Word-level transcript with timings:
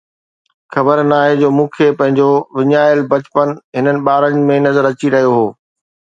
خبر 0.73 0.97
ناهي 1.09 1.33
ڇو 1.41 1.49
مون 1.57 1.67
کي 1.75 1.87
پنهنجو 1.99 2.29
وڃايل 2.57 2.99
بچپن 3.11 3.47
هنن 3.77 3.97
ٻارن 4.05 4.41
۾ 4.49 4.57
نظر 4.67 4.83
اچي 4.91 5.13
رهيو 5.15 5.31
هو 5.37 5.45